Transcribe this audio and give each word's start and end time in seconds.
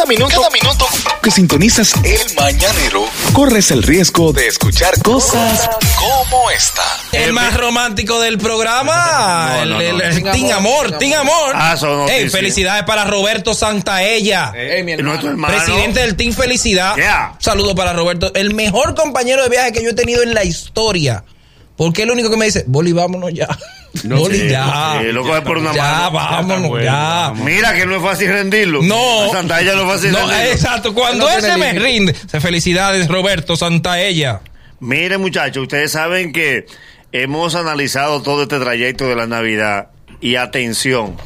Cada 0.00 0.08
minuto, 0.08 0.34
cada 0.40 0.48
minuto 0.50 0.86
que 1.22 1.30
sintonizas 1.30 1.92
el 2.04 2.34
mañanero, 2.34 3.04
corres 3.34 3.70
el 3.70 3.82
riesgo 3.82 4.32
de 4.32 4.46
escuchar 4.46 4.98
cosas 5.02 5.68
como 5.98 6.50
esta. 6.50 6.82
El 7.12 7.34
más 7.34 7.54
romántico 7.54 8.18
del 8.18 8.38
programa. 8.38 9.58
No, 9.60 9.66
no, 9.66 9.80
el, 9.82 9.98
no. 9.98 10.00
el- 10.00 10.00
el 10.00 10.22
Team 10.22 10.32
Team 10.32 10.56
Amor, 10.56 10.86
Amor, 10.86 10.98
Team 10.98 10.98
Team 11.12 11.20
Amor. 11.20 11.52
Ah, 11.54 11.76
son 11.76 11.90
Ey, 11.90 12.06
noticias. 12.06 12.32
felicidades 12.32 12.84
para 12.84 13.04
Roberto 13.04 13.52
Santaella. 13.52 14.52
Ey, 14.56 14.82
mi 14.84 14.92
hermano. 14.92 15.10
Nuestro 15.10 15.30
hermano. 15.32 15.54
Presidente 15.54 16.00
del 16.00 16.16
Team 16.16 16.32
Felicidad. 16.32 16.96
Yeah. 16.96 17.34
Saludo 17.38 17.74
para 17.74 17.92
Roberto. 17.92 18.32
El 18.34 18.54
mejor 18.54 18.94
compañero 18.94 19.42
de 19.42 19.50
viaje 19.50 19.72
que 19.72 19.82
yo 19.84 19.90
he 19.90 19.94
tenido 19.94 20.22
en 20.22 20.32
la 20.32 20.44
historia. 20.44 21.24
Porque 21.76 22.02
es 22.02 22.06
el 22.06 22.12
único 22.12 22.30
que 22.30 22.38
me 22.38 22.46
dice, 22.46 22.64
Boli, 22.66 22.92
vámonos 22.92 23.32
ya. 23.34 23.48
Sí, 23.92 24.48
ya. 24.48 25.00
coge 25.22 25.42
por 25.42 25.58
una 25.58 25.72
ya, 25.74 26.10
mano. 26.10 26.12
vámonos, 26.12 26.82
ya. 26.82 27.32
Mira 27.36 27.74
que 27.74 27.86
no 27.86 27.96
es 27.96 28.02
fácil 28.02 28.28
rendirlo. 28.28 28.82
No. 28.82 29.24
A 29.24 29.28
Santalla 29.30 29.74
no 29.74 29.82
es 29.82 29.88
fácil 29.88 30.12
No, 30.12 30.18
rendirlo. 30.20 30.52
exacto. 30.52 30.94
Cuando 30.94 31.24
No 31.26 31.30
ese 31.30 31.56
me 31.56 31.72
rinde. 31.72 32.14
Felicidades, 32.14 33.08
Roberto 33.08 33.56
Santaella. 33.56 34.40
Miren, 34.78 35.20
muchachos, 35.20 35.62
ustedes 35.64 35.90
saben 35.92 36.32
que 36.32 36.66
hemos 37.12 37.54
analizado 37.54 38.22
todo 38.22 38.42
este 38.44 38.58
trayecto 38.60 39.08
de 39.08 39.16
la 39.16 39.26
Navidad. 39.26 39.88
Y 40.20 40.36
atención, 40.36 41.16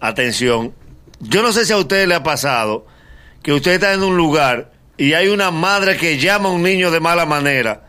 atención. 0.00 0.74
Yo 1.20 1.42
no 1.42 1.52
sé 1.52 1.64
si 1.64 1.72
a 1.72 1.76
ustedes 1.78 2.06
le 2.08 2.14
ha 2.16 2.22
pasado 2.22 2.86
que 3.42 3.52
usted 3.52 3.72
está 3.72 3.92
en 3.92 4.02
un 4.02 4.16
lugar 4.16 4.72
y 4.96 5.12
hay 5.14 5.28
una 5.28 5.50
madre 5.50 5.96
que 5.96 6.18
llama 6.18 6.48
a 6.48 6.52
un 6.52 6.62
niño 6.62 6.90
de 6.90 7.00
mala 7.00 7.26
manera. 7.26 7.84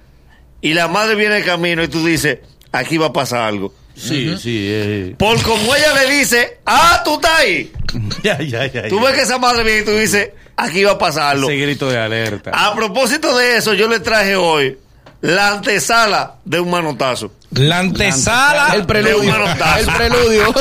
Y 0.61 0.73
la 0.73 0.87
madre 0.87 1.15
viene 1.15 1.35
de 1.35 1.43
camino 1.43 1.83
y 1.83 1.87
tú 1.87 2.05
dices, 2.05 2.39
aquí 2.71 2.97
va 2.97 3.07
a 3.07 3.13
pasar 3.13 3.41
algo. 3.41 3.73
Sí, 3.95 4.35
sí. 4.37 4.67
eh. 4.69 5.15
Por 5.17 5.41
como 5.41 5.75
ella 5.75 5.93
le 5.93 6.11
dice, 6.17 6.59
ah, 6.65 7.01
tú 7.03 7.15
estás 7.15 7.39
ahí. 7.39 7.71
Ya, 8.23 8.37
ya, 8.41 8.65
ya. 8.67 8.89
Tú 8.89 8.97
ya. 8.99 9.05
ves 9.05 9.15
que 9.15 9.21
esa 9.21 9.37
madre 9.37 9.63
viene 9.63 9.79
y 9.81 9.85
tú 9.85 9.91
dices, 9.91 10.29
aquí 10.57 10.83
va 10.83 10.91
a 10.93 10.97
pasar 10.97 11.35
algo. 11.35 11.49
Ese 11.49 11.61
grito 11.61 11.89
de 11.89 11.97
alerta. 11.97 12.51
A 12.53 12.75
propósito 12.75 13.37
de 13.37 13.57
eso, 13.57 13.73
yo 13.73 13.87
le 13.87 13.99
traje 14.01 14.35
hoy 14.35 14.77
la 15.21 15.53
antesala 15.53 16.35
de 16.43 16.59
un 16.59 16.69
manotazo. 16.71 17.31
La 17.51 17.79
antesala. 17.79 18.73
El 18.75 18.85
preludio. 18.85 19.15
De 19.21 19.21
un 19.21 19.27
manotazo. 19.31 19.79
El 19.79 19.95
preludio. 19.95 20.53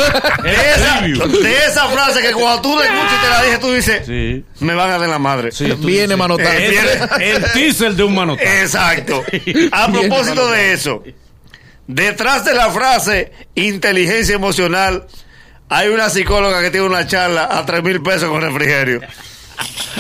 De 0.45 0.53
esa, 0.77 0.99
preview. 1.01 1.43
de 1.43 1.57
esa 1.67 1.87
frase 1.89 2.23
que 2.23 2.33
cuando 2.33 2.63
tú 2.63 2.79
la 2.79 2.85
escuchas 2.85 3.13
y 3.19 3.25
te 3.25 3.31
la 3.31 3.43
dije, 3.43 3.59
tú 3.59 3.73
dices, 3.73 4.07
Sí. 4.07 4.45
me 4.65 4.75
van 4.75 4.91
a 4.93 4.99
dar 4.99 5.09
la 5.09 5.19
madre. 5.19 5.51
Sí, 5.51 5.65
Viene 5.79 6.03
dices. 6.03 6.17
manotazo. 6.17 6.51
Eh, 6.53 6.69
viene- 6.71 7.33
El 7.37 7.43
teaser 7.53 7.95
de 7.95 8.05
un 8.05 8.15
manotazo. 8.15 8.49
Exacto. 8.49 9.25
A 9.73 9.91
propósito 9.91 10.49
de 10.53 10.73
eso, 10.73 11.03
detrás 11.87 12.45
de 12.45 12.55
la 12.55 12.71
frase 12.71 13.33
inteligencia 13.55 14.35
emocional, 14.35 15.07
hay 15.69 15.89
una 15.89 16.11
psicóloga 16.11 16.61
que 16.63 16.71
tiene 16.71 16.87
una 16.87 17.07
charla 17.07 17.49
a 17.51 17.65
tres 17.67 17.83
mil 17.83 18.03
pesos 18.03 18.29
con 18.31 18.41
refrigerio. 18.41 19.01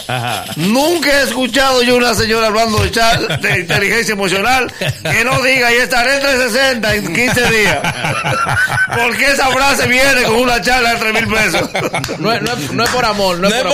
Ajá. 0.08 0.44
Nunca 0.56 1.08
he 1.20 1.22
escuchado 1.22 1.80
yo 1.84 1.94
una 1.96 2.12
señora 2.14 2.48
hablando 2.48 2.82
de, 2.82 2.90
char- 2.90 3.40
de 3.40 3.60
inteligencia 3.60 4.12
emocional 4.12 4.70
que 4.78 5.24
no 5.24 5.40
diga 5.42 5.72
y 5.72 5.76
estaré 5.76 6.16
entre 6.16 6.36
60 6.50 6.94
en 6.96 7.14
15 7.14 7.50
días. 7.50 7.78
Porque 8.96 9.30
esa 9.30 9.48
frase 9.50 9.86
viene 9.86 10.24
con 10.24 10.36
una 10.36 10.60
charla 10.60 10.94
de 10.94 10.98
3 10.98 11.14
mil 11.14 11.26
pesos. 11.28 11.70
No, 12.18 12.32
es- 12.32 12.42
no 12.42 12.52
es- 12.52 12.72
no 12.72 12.84
es 12.84 12.90
por 12.90 13.04
amor. 13.04 13.38
No, 13.38 13.48
No 13.48 13.54
es 13.54 13.62
No, 13.64 13.70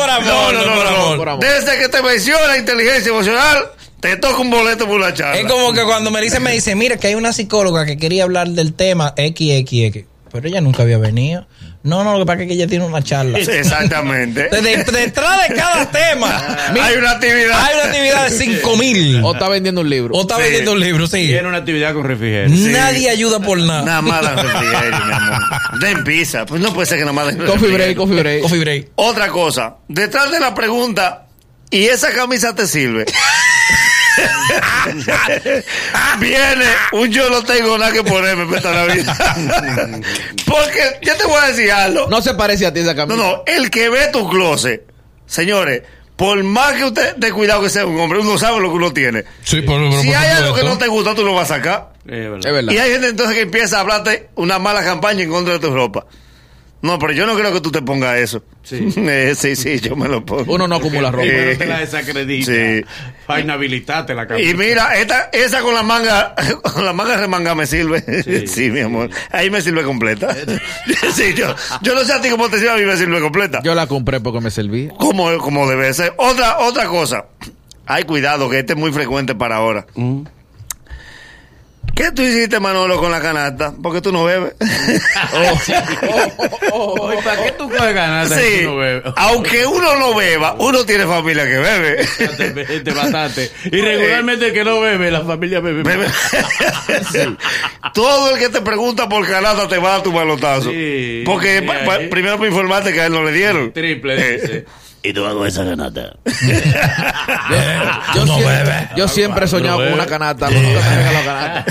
por 1.16 1.28
amor. 1.28 1.40
Desde 1.40 1.78
que 1.78 1.88
te 1.88 2.02
menciona 2.02 2.56
inteligencia 2.58 3.08
emocional, 3.10 3.70
te 4.00 4.16
toca 4.16 4.38
un 4.38 4.50
boleto 4.50 4.86
por 4.86 4.96
una 5.00 5.12
charla. 5.14 5.40
Es 5.40 5.46
como 5.46 5.72
que 5.72 5.82
cuando 5.84 6.10
me 6.10 6.20
dice, 6.20 6.40
me 6.40 6.52
dice, 6.52 6.74
mira 6.74 6.96
que 6.96 7.08
hay 7.08 7.14
una 7.14 7.32
psicóloga 7.32 7.84
que 7.86 7.96
quería 7.98 8.24
hablar 8.24 8.48
del 8.48 8.72
tema 8.74 9.14
XXX, 9.16 10.06
pero 10.32 10.48
ella 10.48 10.60
nunca 10.60 10.82
había 10.82 10.98
venido. 10.98 11.46
No, 11.82 12.04
no, 12.04 12.12
lo 12.12 12.18
que 12.20 12.26
pasa 12.26 12.42
es 12.42 12.48
que 12.48 12.54
ella 12.54 12.66
tiene 12.66 12.84
una 12.84 13.02
charla. 13.02 13.38
Sí, 13.42 13.50
Exactamente. 13.50 14.48
De- 14.50 14.60
de- 14.60 14.84
detrás 14.84 15.48
de 15.48 15.54
cada 15.54 15.90
tema 15.90 16.28
Hay 16.82 16.96
una 16.98 17.12
actividad. 17.12 17.58
hay 17.58 17.74
una 17.74 17.84
actividad 17.86 18.28
de 18.28 18.36
5 18.36 18.76
mil. 18.76 19.20
O 19.24 19.32
está 19.32 19.48
vendiendo 19.48 19.80
un 19.80 19.88
libro. 19.88 20.14
O 20.14 20.20
está 20.20 20.36
Sí. 20.36 20.42
vendiendo 20.42 20.72
un 20.72 20.80
libro, 20.80 21.06
sí. 21.06 21.26
Tiene 21.28 21.48
una 21.48 21.56
actividad 21.58 21.94
con 21.94 22.04
refrigerio. 22.04 22.54
Nadie 22.70 23.08
ayuda 23.08 23.40
por 23.40 23.58
nada. 23.58 23.82
Nada 23.82 24.02
más 24.02 24.22
dan 24.22 24.36
refrigerio, 24.36 25.06
mi 25.06 25.12
amor. 25.12 25.40
Den 25.80 26.04
pizza. 26.04 26.44
Pues 26.44 26.60
no 26.60 26.74
puede 26.74 26.86
ser 26.86 26.98
que 26.98 27.04
nada 27.04 27.14
más 27.14 27.26
den 27.28 27.38
Coffee 27.38 27.52
refrigerio. 27.52 27.76
break, 27.78 27.96
coffee 27.96 28.16
break. 28.20 28.42
Coffee 28.42 28.60
break. 28.60 28.88
Otra 28.96 29.28
cosa, 29.28 29.76
detrás 29.88 30.30
de 30.30 30.38
la 30.38 30.54
pregunta, 30.54 31.28
¿y 31.70 31.84
esa 31.86 32.12
camisa 32.12 32.54
te 32.54 32.66
sirve? 32.66 33.06
Viene 36.18 36.64
un 36.92 37.10
yo 37.10 37.30
no 37.30 37.42
tengo 37.42 37.78
nada 37.78 37.92
que 37.92 38.02
ponerme 38.02 38.44
para 38.46 38.56
esta 38.58 38.72
Navidad. 38.72 40.00
Porque 40.46 40.98
yo 41.02 41.16
te 41.16 41.24
voy 41.24 41.40
a 41.42 41.46
decir 41.48 41.70
algo. 41.72 42.08
No 42.08 42.20
se 42.20 42.34
parece 42.34 42.66
a 42.66 42.72
ti 42.72 42.80
esa 42.80 42.94
No, 42.94 43.06
camisa. 43.08 43.16
no, 43.16 43.42
el 43.46 43.70
que 43.70 43.88
ve 43.88 44.08
tu 44.12 44.28
closet, 44.28 44.84
señores, 45.26 45.82
por 46.16 46.42
más 46.44 46.74
que 46.74 46.84
usted 46.84 47.16
de 47.16 47.32
cuidado 47.32 47.62
que 47.62 47.70
sea 47.70 47.86
un 47.86 47.98
hombre, 47.98 48.18
uno 48.18 48.36
sabe 48.38 48.60
lo 48.60 48.68
que 48.70 48.76
uno 48.76 48.92
tiene. 48.92 49.24
Sí, 49.42 49.62
por, 49.62 49.80
por- 49.90 50.00
Si 50.00 50.08
por 50.08 50.16
hay 50.16 50.28
algo 50.30 50.54
que 50.54 50.64
no 50.64 50.76
te 50.78 50.86
gusta, 50.88 51.14
tú 51.14 51.24
lo 51.24 51.34
vas 51.34 51.50
a 51.50 51.56
sacar. 51.56 51.90
Es 52.06 52.30
verdad. 52.30 52.46
Es 52.46 52.52
verdad. 52.52 52.72
Y 52.72 52.78
hay 52.78 52.90
gente 52.92 53.08
entonces 53.08 53.34
que 53.36 53.42
empieza 53.42 53.78
a 53.78 53.80
hablarte 53.80 54.28
una 54.34 54.58
mala 54.58 54.84
campaña 54.84 55.22
en 55.22 55.30
contra 55.30 55.54
de 55.54 55.60
tu 55.60 55.72
ropa. 55.72 56.06
No, 56.82 56.98
pero 56.98 57.12
yo 57.12 57.26
no 57.26 57.36
creo 57.36 57.52
que 57.52 57.60
tú 57.60 57.70
te 57.70 57.82
pongas 57.82 58.16
eso. 58.18 58.42
Sí. 58.62 58.88
Eh, 58.96 59.34
sí, 59.36 59.56
sí, 59.56 59.80
yo 59.80 59.96
me 59.96 60.08
lo 60.08 60.24
pongo. 60.24 60.52
Uno 60.54 60.66
no 60.68 60.76
acumula 60.76 61.10
ropa. 61.10 61.24
Pero 61.26 61.58
te 61.58 61.66
la 61.66 61.80
desacredita. 61.80 62.52
Sí. 62.52 62.84
Para 63.26 63.40
inhabilitarte 63.40 64.14
la 64.14 64.24
Y 64.24 64.26
camisa. 64.26 64.56
mira, 64.56 64.94
esta, 64.98 65.30
esa 65.32 65.60
con 65.62 65.74
la 65.74 65.82
manga, 65.82 66.34
con 66.62 66.84
la 66.84 66.92
manga 66.92 67.16
remanga 67.16 67.54
me 67.54 67.66
sirve. 67.66 68.02
Sí. 68.22 68.46
Sí. 68.60 68.70
mi 68.70 68.80
amor. 68.80 69.10
Ahí 69.30 69.50
me 69.50 69.60
sirve 69.60 69.82
completa. 69.82 70.34
sí, 71.14 71.34
yo, 71.34 71.54
yo 71.82 71.94
no 71.94 72.04
sé 72.04 72.12
a 72.14 72.20
ti 72.20 72.30
cómo 72.30 72.48
te 72.48 72.58
sirve, 72.58 72.70
a 72.72 72.76
mí 72.76 72.84
me 72.84 72.96
sirve 72.96 73.20
completa. 73.20 73.60
Yo 73.62 73.74
la 73.74 73.86
compré 73.86 74.20
porque 74.20 74.40
me 74.40 74.50
servía. 74.50 74.90
Como, 74.98 75.36
como 75.38 75.68
debe 75.68 75.92
ser. 75.92 76.14
Otra, 76.16 76.58
otra 76.60 76.86
cosa. 76.86 77.26
Ay, 77.86 78.04
cuidado, 78.04 78.48
que 78.48 78.60
este 78.60 78.74
es 78.74 78.78
muy 78.78 78.92
frecuente 78.92 79.34
para 79.34 79.56
ahora. 79.56 79.86
Mm. 79.94 80.22
¿Qué 81.94 82.12
tú 82.12 82.22
hiciste, 82.22 82.58
Manolo, 82.60 82.98
con 82.98 83.10
la 83.10 83.20
canasta? 83.20 83.74
Porque 83.82 84.00
tú 84.00 84.10
no 84.12 84.24
bebes. 84.24 84.54
Oye, 86.72 87.22
¿Para 87.22 87.44
qué 87.44 87.52
tú 87.52 87.68
coges 87.68 87.94
ganas 87.94 88.28
sí. 88.30 88.58
si 88.60 88.64
no 88.64 88.76
bebes? 88.76 89.12
Aunque 89.16 89.66
uno 89.66 89.96
no 89.96 90.14
beba, 90.14 90.54
uno 90.58 90.84
tiene 90.84 91.04
familia 91.06 91.44
que 91.44 91.58
bebe. 91.58 91.96
Bastante, 91.96 92.92
bastante. 92.92 93.50
Y 93.64 93.80
regularmente 93.80 94.46
el 94.48 94.52
que 94.52 94.64
no 94.64 94.80
bebe, 94.80 95.10
la 95.10 95.22
familia 95.22 95.60
bebe. 95.60 95.82
Bebe. 95.82 96.06
Todo 97.94 98.32
el 98.34 98.38
que 98.38 98.48
te 98.48 98.60
pregunta 98.62 99.08
por 99.08 99.26
canasta 99.28 99.68
te 99.68 99.78
va 99.78 99.88
a 99.88 99.92
dar 99.94 100.02
tu 100.02 100.12
malotazo. 100.12 100.70
Sí, 100.70 101.22
Porque 101.26 101.58
sí, 101.60 101.66
pa- 101.66 101.84
pa- 101.84 101.94
ahí. 101.96 102.08
primero 102.08 102.36
para 102.38 102.48
informarte 102.48 102.92
que 102.92 103.00
a 103.00 103.06
él 103.06 103.12
no 103.12 103.22
le 103.24 103.32
dieron. 103.32 103.72
Triple, 103.72 104.14
Eh, 104.14 104.40
dice. 104.40 104.64
Y 105.02 105.12
tú 105.12 105.24
hago 105.24 105.46
esa 105.46 105.64
canasta. 105.64 106.14
Yo, 108.14 108.26
no 108.26 108.34
siempre, 108.36 108.56
bebes. 108.64 108.88
yo 108.96 109.08
siempre 109.08 109.44
he 109.44 109.48
soñado 109.48 109.78
No 109.78 109.84
con 109.84 109.94
una 109.94 110.06
canasta. 110.06 110.48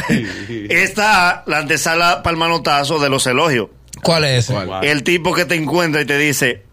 Está 0.70 1.44
la 1.46 1.60
antesala 1.60 2.24
para 2.24 2.32
el 2.34 2.38
manotazo 2.38 2.98
de 3.00 3.10
los 3.10 3.28
elogios. 3.28 3.68
¿Cuál 4.02 4.26
es 4.26 4.50
ese? 4.50 4.66
¿Cuál? 4.66 4.84
El 4.84 5.04
tipo 5.04 5.34
que 5.34 5.46
te 5.46 5.56
encuentra 5.56 6.02
y 6.02 6.06
te 6.06 6.18
dice, 6.18 6.64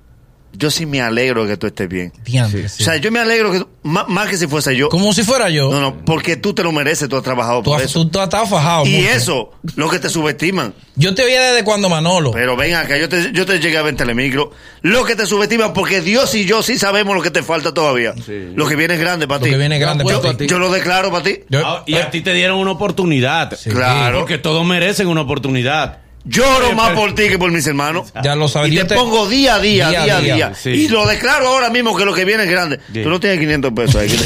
yo 0.57 0.71
sí 0.71 0.87
me 0.87 1.01
alegro 1.01 1.45
de 1.45 1.51
que 1.53 1.57
tú 1.57 1.67
estés 1.67 1.89
bien. 1.89 2.13
Diantre, 2.25 2.69
sí. 2.69 2.83
O 2.83 2.85
sea, 2.87 2.97
yo 2.97 3.11
me 3.13 3.19
alegro 3.21 3.53
que 3.53 3.59
tú- 3.61 3.69
má- 3.83 4.07
más, 4.09 4.29
que 4.29 4.37
si 4.37 4.47
fuese 4.47 4.77
yo. 4.77 4.89
Como 4.89 5.13
si 5.13 5.23
fuera 5.23 5.49
yo. 5.51 5.71
No, 5.71 5.81
no, 5.81 6.05
porque 6.05 6.37
tú 6.37 6.53
te 6.55 6.63
lo 6.63 6.73
mereces, 6.73 7.09
tú 7.09 7.17
has 7.17 7.23
trabajado 7.23 7.63
tú, 7.63 7.71
por 7.71 7.79
has- 7.81 7.87
eso. 7.87 8.03
tú- 8.05 8.11
tú 8.11 8.19
has 8.19 8.25
estado 8.25 8.47
fajado. 8.47 8.87
y 8.87 8.91
mucho. 8.97 9.11
eso, 9.11 9.51
lo 9.77 9.89
que 9.89 9.99
te 9.99 10.09
subestiman. 10.09 10.75
Yo 10.97 11.15
te 11.15 11.25
veía 11.25 11.43
desde 11.53 11.65
cuando 11.65 11.89
Manolo. 11.89 12.31
Pero 12.31 12.57
ven 12.57 12.75
acá, 12.75 12.97
yo 12.99 13.09
te, 13.09 13.33
yo 13.33 13.45
te 13.47 13.59
llegué 13.61 13.77
a 13.79 13.83
ver 13.83 13.91
en 13.91 13.97
Telemicro. 13.97 14.51
Lo 14.83 15.05
que 15.05 15.15
te 15.17 15.27
subestiman, 15.27 15.73
porque 15.73 16.01
Dios 16.01 16.35
y 16.35 16.45
yo 16.47 16.63
sí 16.63 16.79
sabemos 16.79 17.15
lo 17.15 17.23
que 17.23 17.31
te 17.31 17.43
falta 17.43 17.75
todavía. 17.75 18.15
Sí. 18.25 18.51
Lo 18.55 18.67
que 18.67 18.77
viene 18.77 18.95
es 18.95 19.01
grande 19.01 19.27
para 19.29 19.41
Lo 19.41 19.45
ti. 19.45 19.51
que 19.51 19.59
viene 19.59 19.79
grande 19.79 20.05
Yo 20.09 20.23
para 20.23 20.37
ti. 20.37 20.47
Yo 20.47 20.59
lo 20.59 20.71
declaro 20.71 21.11
para 21.11 21.25
ti. 21.25 21.41
Yo- 21.49 21.61
Ah, 21.67 21.83
y 21.87 21.95
a 21.97 22.11
ti 22.11 22.21
te 22.23 22.33
dieron 22.33 22.59
una 22.59 22.71
oportunidad. 22.73 23.57
Claro. 23.69 24.21
Porque 24.21 24.39
todos 24.39 24.65
merecen 24.65 25.09
una 25.09 25.21
oportunidad. 25.23 25.99
Lloro 26.29 26.73
más 26.73 26.91
por 26.93 27.15
ti 27.15 27.29
que 27.29 27.39
por 27.39 27.51
mis 27.53 27.67
hermanos. 27.67 28.13
Ya 28.23 28.35
lo 28.35 28.49
sabes. 28.49 28.73
Y 28.73 28.77
Yo 28.77 28.87
te, 28.87 28.95
pongo 28.97 29.29
día 29.29 29.55
a 29.55 29.61
día, 29.61 29.89
Día 29.91 30.03
a 30.03 30.05
día 30.05 30.17
a 30.17 30.21
día, 30.21 30.35
día. 30.35 30.53
sí. 30.55 30.71
Y 30.71 30.89
lo 30.89 31.07
declaro 31.07 31.47
ahora 31.49 31.71
mismo 31.71 31.97
que 31.97 32.05
lo 32.05 32.13
que 32.13 32.25
viene 32.25 32.43
es 32.45 32.51
grande. 32.51 32.79
Tú 32.93 33.09
no 33.09 33.21
tienes 33.21 33.39
500 33.39 33.73
pesos 33.73 33.97
ahí. 33.97 34.09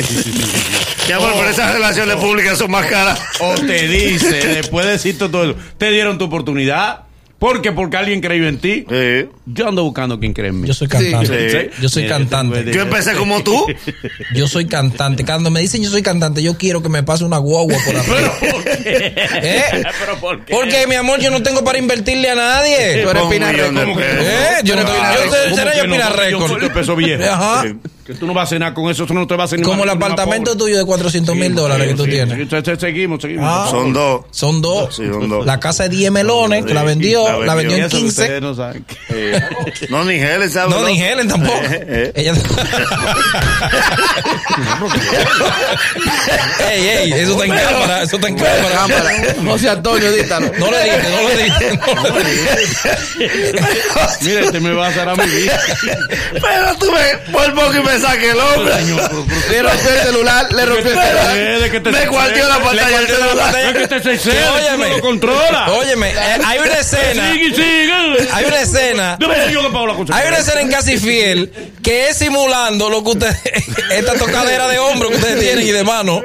Mi 1.06 1.12
amor, 1.14 1.32
pero 1.36 1.50
esas 1.50 1.72
relaciones 1.72 2.16
públicas 2.16 2.56
son 2.56 2.70
más 2.70 2.86
caras. 2.86 3.20
O 3.40 3.54
te 3.54 3.88
dice, 3.88 4.46
después 4.54 4.86
de 4.86 4.92
decirte 4.92 5.28
todo 5.28 5.44
eso, 5.50 5.56
te 5.76 5.90
dieron 5.90 6.18
tu 6.18 6.24
oportunidad. 6.26 7.00
Porque 7.40 7.72
porque 7.72 7.96
alguien 7.96 8.20
creyó 8.20 8.46
en 8.48 8.58
ti. 8.58 8.84
Sí. 8.86 9.26
Yo 9.46 9.66
ando 9.68 9.82
buscando 9.82 10.20
quien 10.20 10.34
cree 10.34 10.50
en 10.50 10.60
mí. 10.60 10.68
Yo 10.68 10.74
soy 10.74 10.88
cantante. 10.88 11.50
Sí. 11.50 11.70
Yo 11.80 11.88
soy 11.88 12.02
Mira, 12.02 12.18
cantante. 12.18 12.70
Yo 12.70 12.82
empecé 12.82 13.14
como 13.14 13.42
tú. 13.42 13.66
Yo 14.34 14.46
soy 14.46 14.66
cantante. 14.66 15.24
Cuando 15.24 15.50
me 15.50 15.60
dicen 15.60 15.82
yo 15.82 15.88
soy 15.90 16.02
cantante, 16.02 16.42
yo 16.42 16.58
quiero 16.58 16.82
que 16.82 16.90
me 16.90 17.02
pase 17.02 17.24
una 17.24 17.38
guagua 17.38 17.76
por 17.84 17.96
arriba. 17.96 18.32
¿Pero 18.40 18.52
por 18.52 18.62
qué? 18.64 19.14
¿Eh? 19.16 19.62
¿Pero 20.00 20.20
por 20.20 20.44
qué? 20.44 20.52
Porque, 20.52 20.86
mi 20.86 20.96
amor, 20.96 21.18
yo 21.18 21.30
no 21.30 21.42
tengo 21.42 21.64
para 21.64 21.78
invertirle 21.78 22.28
a 22.28 22.34
nadie. 22.34 23.02
Tú 23.02 23.08
eres 23.08 23.22
Pina 23.30 23.50
Record. 23.52 24.00
¿Eh? 24.00 24.60
Yo 24.62 24.76
no 24.76 24.82
eres 24.82 24.92
Yo 24.92 24.98
Pina 25.00 25.14
soy- 25.16 25.44
¿Cómo 25.44 25.56
seré 25.56 25.70
que 25.72 25.76
yo? 25.78 25.82
Pina 25.84 26.08
Record. 26.10 26.60
soy 26.60 26.68
peso 26.70 26.94
viejo. 26.96 27.24
Ajá. 27.24 27.64
Que 28.10 28.16
tú 28.16 28.26
no 28.26 28.34
vas 28.34 28.48
a 28.48 28.50
cenar 28.50 28.74
con 28.74 28.90
eso, 28.90 29.06
tú 29.06 29.14
no 29.14 29.24
te 29.24 29.36
vas 29.36 29.44
a 29.44 29.50
cenar 29.50 29.64
Como 29.66 29.84
el 29.84 29.90
apartamento 29.90 30.56
tuyo 30.56 30.76
de 30.76 30.84
400 30.84 31.36
mil 31.36 31.54
dólares 31.54 31.86
que 31.86 31.94
tú 31.94 32.04
sí, 32.06 32.10
tienes. 32.10 32.80
seguimos, 32.80 33.22
seguimos. 33.22 33.46
Ah. 33.48 33.68
Son 33.70 33.92
dos. 33.92 34.22
Son 34.32 34.60
dos. 34.60 34.96
Sí, 34.96 35.04
son 35.08 35.28
dos. 35.28 35.46
La 35.46 35.60
casa 35.60 35.84
de 35.84 35.90
10 35.90 36.10
melones, 36.10 36.64
que 36.64 36.74
la 36.74 36.82
vendió, 36.82 37.22
La 37.40 37.46
la 37.46 37.54
vendió 37.54 37.76
vendió. 37.76 37.76
en 37.76 37.84
Eso 37.84 37.96
que 37.98 38.02
15. 38.02 38.22
ustedes 38.22 38.42
no 38.42 38.54
saben. 38.56 38.84
No, 39.90 40.04
ni 40.04 40.14
Helen, 40.14 40.50
¿sabes? 40.50 40.74
No, 40.74 40.84
ni 40.84 41.00
Helen 41.00 41.28
tampoco. 41.28 41.54
Eh, 41.70 41.86
eh. 41.88 42.12
Ella... 42.16 42.32
ey, 46.70 46.88
ey, 46.88 47.12
eso 47.12 47.32
está 47.32 47.44
en 47.44 47.50
cámara, 47.52 48.02
eso 48.02 48.16
está 48.16 48.28
en 48.28 48.36
cámara. 48.36 48.68
Cámara. 48.74 49.10
José 49.46 49.68
Antonio, 49.70 50.12
dítalo. 50.12 50.50
No 50.58 50.70
le 50.70 50.84
dije, 50.84 50.98
no 51.10 51.28
le 51.28 51.44
dije, 51.44 51.78
no 51.94 52.18
le 52.18 52.30
dije. 52.30 52.90
Mira, 54.22 54.40
este 54.40 54.60
me 54.60 54.72
va 54.72 54.86
a 54.86 54.88
hacer 54.90 55.08
a 55.08 55.14
mi 55.16 55.26
vida. 55.26 55.60
Pero 56.32 56.74
tú 56.78 56.86
me, 56.92 57.32
por 57.32 57.54
poco 57.54 57.74
y 57.76 57.82
me 57.82 57.99
saque 58.00 58.30
el 58.30 58.38
hombre. 58.38 58.74
Le 59.50 59.62
rompió 59.62 59.90
el 59.90 60.00
celular, 60.00 60.52
le 60.52 60.66
rompió 60.66 60.92
el 60.92 60.98
celular. 60.98 61.60
De 61.60 61.70
que 61.70 61.80
te 61.80 61.90
Me 61.90 62.06
cuartió 62.06 62.48
la 62.48 62.58
pantalla 62.58 62.98
del 62.98 63.06
celular. 63.06 63.36
pantalla. 63.36 63.68
Es 63.70 63.74
que 63.76 64.18
cede, 64.18 64.48
Óyeme. 64.48 64.88
no 64.88 64.96
lo 64.96 65.00
controla. 65.02 65.70
Óyeme, 65.72 66.10
eh, 66.10 66.38
hay 66.44 66.58
una 66.58 66.74
escena, 66.78 67.32
Sigue, 67.32 67.54
sigue. 67.54 68.28
hay 68.32 68.44
una 68.44 68.60
escena 68.60 69.18
que. 69.18 70.12
Hay 70.12 70.28
una 70.28 70.38
escena 70.38 70.60
en 70.60 70.70
Casi 70.70 70.98
Fiel 70.98 71.52
que 71.82 72.08
es 72.08 72.16
simulando 72.16 72.88
lo 72.90 73.02
que 73.04 73.10
ustedes, 73.10 73.40
esta 73.90 74.14
tocadera 74.14 74.68
de 74.68 74.78
hombro 74.78 75.08
que 75.08 75.16
ustedes 75.16 75.40
tienen 75.40 75.66
y 75.66 75.70
de 75.70 75.84
mano. 75.84 76.22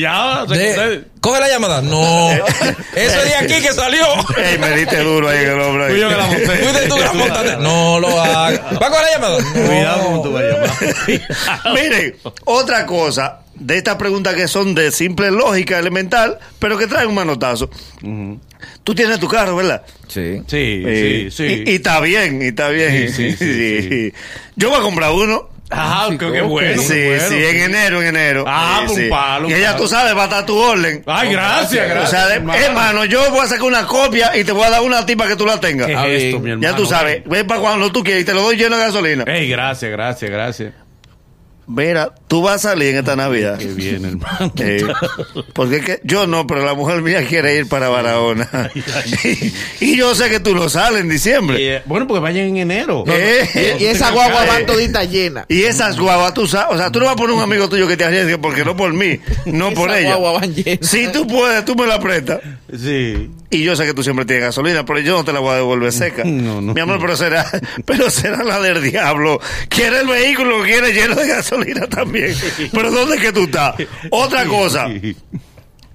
Ya, 0.00 0.44
coge 1.22 1.40
la 1.40 1.48
llamada. 1.48 1.80
No. 1.80 2.30
Eso 2.94 3.22
es 3.22 3.24
de 3.24 3.34
aquí 3.36 3.66
que 3.66 3.72
salió. 3.72 4.04
ey, 4.36 4.58
me 4.58 4.76
diste 4.76 4.98
duro 4.98 5.28
ahí 5.30 5.38
en 5.44 5.50
el 5.52 5.60
hombre. 5.60 5.88
Fui 5.88 6.00
yo 6.00 6.08
que 6.10 6.14
la 6.16 6.26
monté. 6.26 6.46
Fuiste 6.46 6.88
tú 6.88 6.94
que 6.96 7.04
la 7.04 7.12
montaste. 7.14 7.56
No 7.56 7.98
lo 8.00 8.20
hagas. 8.20 8.60
¿Va 8.80 8.86
a 8.86 8.90
coger 8.90 9.02
la 9.02 9.12
llamada? 9.14 9.38
No. 9.54 9.66
Cuidado 9.68 10.02
como 10.04 10.22
tú 10.22 10.32
vas 10.32 10.42
a 10.42 10.46
llamar. 10.46 11.74
Miren, 11.74 12.16
otra 12.44 12.84
cosa 12.86 13.38
de 13.54 13.76
estas 13.78 13.96
preguntas 13.96 14.34
que 14.34 14.48
son 14.48 14.74
de 14.74 14.90
simple 14.90 15.30
lógica 15.30 15.78
elemental, 15.78 16.38
pero 16.58 16.76
que 16.76 16.86
traen 16.86 17.08
un 17.08 17.14
manotazo. 17.14 17.70
Tú 18.84 18.94
tienes 18.94 19.18
tu 19.20 19.28
carro, 19.28 19.56
¿verdad? 19.56 19.82
Sí. 20.08 20.42
Sí, 20.48 20.82
Eh, 20.84 21.28
sí, 21.30 21.46
sí. 21.48 21.62
Y, 21.66 21.70
y 21.70 21.74
está 21.76 22.00
bien, 22.00 22.42
y 22.42 22.46
está 22.48 22.68
bien. 22.68 23.12
Sí, 23.12 23.32
sí, 23.32 23.36
sí, 23.38 23.82
sí. 23.88 24.12
Yo 24.56 24.70
voy 24.70 24.78
a 24.78 24.82
comprar 24.82 25.12
uno. 25.12 25.48
Ah, 25.74 26.06
qué, 26.10 26.18
qué 26.18 26.40
ok. 26.42 26.48
bueno. 26.48 26.82
sí, 26.82 26.88
qué 26.88 27.06
bueno. 27.08 27.28
sí, 27.28 27.34
en 27.44 27.56
enero, 27.62 28.02
en 28.02 28.08
enero. 28.08 28.44
Ah, 28.46 28.80
Sí, 28.82 28.86
pues 28.86 28.98
un 29.04 29.08
palo, 29.10 29.48
Y 29.48 29.54
ella, 29.54 29.76
tú 29.76 29.88
sabes, 29.88 30.16
va 30.16 30.22
a 30.22 30.24
estar 30.24 30.46
tu 30.46 30.56
orden. 30.56 31.02
Ay, 31.06 31.30
gracias, 31.32 31.88
gracias. 31.88 32.08
o 32.08 32.10
sea, 32.10 32.26
de- 32.28 32.34
hermano. 32.34 32.60
hermano, 32.62 33.04
yo 33.06 33.30
voy 33.30 33.40
a 33.40 33.46
sacar 33.46 33.64
una 33.64 33.86
copia 33.86 34.36
y 34.36 34.44
te 34.44 34.52
voy 34.52 34.64
a 34.64 34.70
dar 34.70 34.82
una 34.82 35.06
tipa 35.06 35.26
que 35.26 35.36
tú 35.36 35.46
la 35.46 35.58
tengas. 35.60 35.86
¿Qué 35.86 35.96
Ah, 35.96 36.06
es 36.08 36.24
esto, 36.24 36.40
mi 36.40 36.50
hermano? 36.50 36.70
Ya 36.70 36.76
tú 36.76 36.86
sabes, 36.86 37.22
ven 37.24 37.46
para 37.46 37.60
cuando 37.60 37.90
tú 37.92 38.02
quieras 38.04 38.22
y 38.22 38.24
te 38.26 38.34
lo 38.34 38.42
doy 38.42 38.56
lleno 38.56 38.76
de 38.76 38.84
gasolina. 38.84 39.24
Ey, 39.26 39.48
gracias, 39.48 39.90
gracias, 39.90 40.30
gracias. 40.30 40.72
Mira, 41.66 42.12
tú 42.28 42.42
vas 42.42 42.56
a 42.66 42.70
salir 42.70 42.88
en 42.90 42.96
esta 42.96 43.14
Navidad. 43.16 43.56
Qué 43.58 43.66
bien, 43.66 44.04
hermano. 44.04 44.52
Eh, 44.58 44.82
porque 45.54 45.76
es 45.76 45.84
que 45.84 46.00
yo 46.04 46.26
no, 46.26 46.46
pero 46.46 46.64
la 46.64 46.74
mujer 46.74 47.02
mía 47.02 47.24
quiere 47.26 47.56
ir 47.56 47.68
para 47.68 47.88
Barahona. 47.88 48.70
y, 49.80 49.84
y 49.92 49.96
yo 49.96 50.14
sé 50.14 50.28
que 50.28 50.40
tú 50.40 50.54
no 50.54 50.68
sales 50.68 51.00
en 51.02 51.08
diciembre. 51.08 51.76
Eh, 51.76 51.82
bueno, 51.86 52.06
porque 52.06 52.20
vayan 52.20 52.46
en 52.46 52.56
enero. 52.58 53.04
Eh, 53.06 53.76
Y, 53.80 53.84
y 53.84 53.86
esa 53.86 54.10
guagua 54.10 54.44
van 54.44 54.66
todita 54.66 55.04
llena. 55.04 55.44
y 55.48 55.62
esas 55.62 55.98
guaguas, 55.98 56.34
tú 56.34 56.46
sabes, 56.46 56.74
o 56.74 56.78
sea, 56.78 56.90
tú 56.90 56.98
no 56.98 57.06
vas 57.06 57.14
a 57.14 57.16
poner 57.16 57.36
un 57.36 57.42
amigo 57.42 57.68
tuyo 57.68 57.86
que 57.86 57.96
te 57.96 58.04
arriesgue 58.04 58.38
porque 58.38 58.64
no 58.64 58.76
por 58.76 58.92
mí, 58.92 59.18
no 59.46 59.70
por 59.74 59.88
Esa 59.90 60.00
ella. 60.00 60.14
guagua 60.16 60.40
van 60.40 60.54
llena. 60.54 60.78
Si 60.82 61.08
tú 61.12 61.26
puedes, 61.26 61.64
tú 61.64 61.74
me 61.76 61.86
la 61.86 61.98
prestas. 62.00 62.40
Sí. 62.76 63.30
Y 63.52 63.62
yo 63.62 63.76
sé 63.76 63.84
que 63.84 63.92
tú 63.92 64.02
siempre 64.02 64.24
tienes 64.24 64.46
gasolina, 64.46 64.84
pero 64.84 64.98
yo 65.00 65.14
no 65.18 65.24
te 65.24 65.32
la 65.32 65.38
voy 65.40 65.52
a 65.52 65.56
devolver 65.56 65.92
seca. 65.92 66.22
No, 66.26 66.60
no. 66.60 66.72
Mi 66.74 66.80
amor, 66.80 66.98
pero 67.00 67.16
será, 67.16 67.46
pero 67.84 68.08
será 68.10 68.42
la 68.42 68.58
del 68.60 68.82
diablo. 68.82 69.38
Quiere 69.68 70.00
el 70.00 70.06
vehículo, 70.08 70.62
quiere 70.64 70.92
lleno 70.92 71.14
de 71.14 71.28
gasolina 71.28 71.86
también. 71.86 72.34
Pero 72.72 72.90
¿dónde 72.90 73.16
es 73.16 73.22
que 73.22 73.32
tú 73.32 73.44
estás? 73.44 73.74
Otra 74.10 74.46
cosa. 74.46 74.86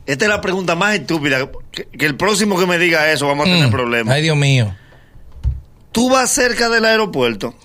Esta 0.05 0.25
es 0.25 0.29
la 0.29 0.39
pregunta 0.39 0.75
más 0.75 0.95
estúpida. 0.95 1.49
Que, 1.71 1.85
que 1.97 2.05
el 2.05 2.15
próximo 2.15 2.57
que 2.57 2.65
me 2.65 2.77
diga 2.77 3.11
eso 3.11 3.27
vamos 3.27 3.47
a 3.47 3.51
tener 3.51 3.67
Mm. 3.67 3.71
problemas. 3.71 4.15
Ay, 4.15 4.21
Dios 4.21 4.37
mío. 4.37 4.73
Tú 5.91 6.09
vas 6.11 6.29
cerca 6.31 6.69
del 6.69 6.85
aeropuerto. 6.85 7.55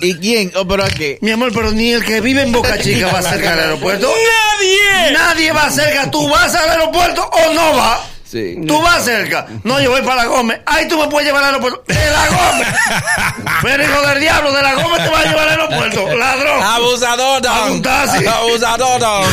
¿Y 0.00 0.14
quién? 0.16 0.50
Oh, 0.56 0.66
pero 0.66 0.84
¿a 0.84 0.90
qué? 0.90 1.18
Mi 1.22 1.30
amor, 1.30 1.52
pero 1.54 1.70
ni 1.70 1.92
el 1.92 2.04
que 2.04 2.20
vive 2.20 2.42
en 2.42 2.50
Boca 2.52 2.76
Chica 2.78 3.06
va 3.12 3.22
cerca 3.22 3.50
del 3.52 3.60
aeropuerto. 3.60 4.08
¡Nadie! 4.08 5.12
Nadie 5.12 5.52
va 5.52 5.70
cerca. 5.70 6.10
¿Tú 6.10 6.28
vas 6.28 6.54
al 6.54 6.70
aeropuerto 6.70 7.22
o 7.24 7.54
no 7.54 7.76
vas? 7.76 8.00
Sí. 8.32 8.56
Tú 8.66 8.80
vas 8.80 9.04
cerca. 9.04 9.46
No, 9.62 9.78
yo 9.78 9.90
voy 9.90 10.00
para 10.00 10.22
la 10.22 10.24
Gómez. 10.24 10.58
Ahí 10.64 10.88
tú 10.88 10.98
me 10.98 11.06
puedes 11.08 11.26
llevar 11.26 11.44
al 11.44 11.50
aeropuerto. 11.50 11.84
¡De 11.86 11.94
la 11.94 12.26
Gómez! 12.28 12.68
Pero 13.62 13.84
hijo 13.84 14.06
del 14.08 14.20
diablo, 14.20 14.52
de 14.52 14.62
la 14.62 14.74
Gómez 14.74 15.04
te 15.04 15.10
va 15.10 15.20
a 15.20 15.24
llevar 15.24 15.48
al 15.48 15.60
aeropuerto. 15.60 16.16
¡Ladrón! 16.16 16.62
Abusador, 16.62 17.42
don. 17.42 17.86
Abusador, 18.26 19.00
don. 19.00 19.26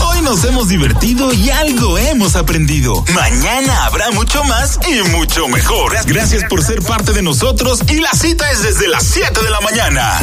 Hoy 0.08 0.22
nos 0.22 0.42
hemos 0.42 0.66
divertido 0.66 1.32
y 1.32 1.50
algo 1.50 1.98
hemos 1.98 2.34
aprendido. 2.34 3.04
Mañana 3.14 3.84
habrá 3.84 4.10
mucho 4.10 4.42
más 4.42 4.80
y 4.88 5.08
mucho 5.10 5.46
mejor. 5.46 5.96
Gracias 6.06 6.42
por 6.48 6.64
ser 6.64 6.82
parte 6.82 7.12
de 7.12 7.22
nosotros 7.22 7.84
y 7.86 8.00
la 8.00 8.10
cita 8.10 8.50
es 8.50 8.60
desde 8.60 8.88
las 8.88 9.04
7 9.04 9.40
de 9.40 9.50
la 9.50 9.60
mañana. 9.60 10.18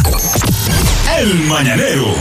El 1.17 1.35
Mañanero. 1.45 2.13